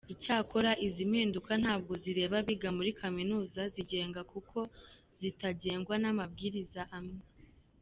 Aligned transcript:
Icyakora 0.13 0.71
izi 0.85 1.03
mpinduka 1.09 1.51
ntabwo 1.61 1.91
zireba 2.03 2.35
abiga 2.41 2.69
muri 2.77 2.91
Kaminuza 2.99 3.61
zigenga 3.73 4.21
kuko 4.31 4.57
zitagengwa 5.21 5.95
n’amabwiriza 5.99 6.81
amwe. 6.97 7.21